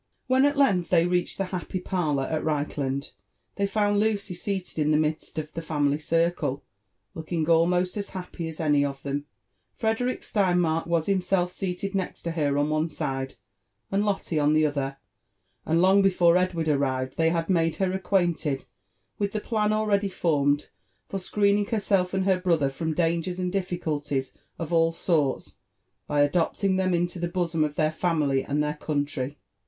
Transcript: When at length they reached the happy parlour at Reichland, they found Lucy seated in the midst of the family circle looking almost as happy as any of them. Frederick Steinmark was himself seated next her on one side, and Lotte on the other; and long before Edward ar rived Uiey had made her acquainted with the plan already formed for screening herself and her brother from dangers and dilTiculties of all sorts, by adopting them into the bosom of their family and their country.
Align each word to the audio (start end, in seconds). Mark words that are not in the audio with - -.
When 0.25 0.45
at 0.45 0.57
length 0.57 0.89
they 0.89 1.05
reached 1.05 1.37
the 1.37 1.45
happy 1.53 1.79
parlour 1.79 2.23
at 2.23 2.43
Reichland, 2.43 3.11
they 3.53 3.67
found 3.67 3.99
Lucy 3.99 4.33
seated 4.33 4.79
in 4.79 4.89
the 4.89 4.97
midst 4.97 5.37
of 5.37 5.53
the 5.53 5.61
family 5.61 5.99
circle 5.99 6.63
looking 7.13 7.47
almost 7.47 7.95
as 7.97 8.09
happy 8.09 8.47
as 8.47 8.59
any 8.59 8.83
of 8.83 9.03
them. 9.03 9.27
Frederick 9.75 10.21
Steinmark 10.21 10.87
was 10.87 11.05
himself 11.05 11.51
seated 11.53 11.93
next 11.93 12.25
her 12.25 12.57
on 12.57 12.71
one 12.71 12.89
side, 12.89 13.35
and 13.91 14.03
Lotte 14.03 14.33
on 14.39 14.53
the 14.53 14.65
other; 14.65 14.97
and 15.67 15.83
long 15.83 16.01
before 16.01 16.35
Edward 16.35 16.67
ar 16.67 16.79
rived 16.79 17.15
Uiey 17.17 17.31
had 17.31 17.47
made 17.47 17.75
her 17.75 17.91
acquainted 17.93 18.65
with 19.19 19.33
the 19.33 19.39
plan 19.39 19.71
already 19.71 20.09
formed 20.09 20.69
for 21.09 21.19
screening 21.19 21.67
herself 21.67 22.11
and 22.11 22.25
her 22.25 22.41
brother 22.41 22.71
from 22.71 22.95
dangers 22.95 23.37
and 23.37 23.53
dilTiculties 23.53 24.31
of 24.57 24.73
all 24.73 24.91
sorts, 24.91 25.57
by 26.07 26.21
adopting 26.23 26.77
them 26.77 26.95
into 26.95 27.19
the 27.19 27.27
bosom 27.27 27.63
of 27.63 27.75
their 27.75 27.91
family 27.91 28.43
and 28.43 28.63
their 28.63 28.73
country. 28.73 29.37